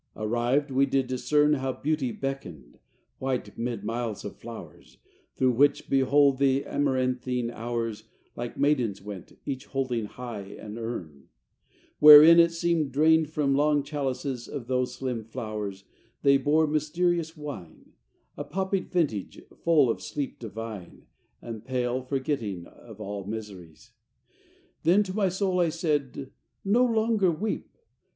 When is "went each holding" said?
8.99-10.05